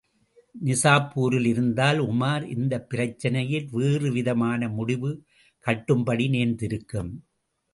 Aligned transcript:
நிசாப்பூரில் 0.65 1.45
இருந்தால் 1.45 1.99
உமார், 1.99 2.43
இந்தப் 2.47 2.89
பிரச்சினையில் 2.89 3.67
வேறுவிதமான 3.71 4.69
முடிவு 4.69 5.11
கட்டும்படி 5.65 6.29
நேர்ந்திருக்கும். 6.29 7.11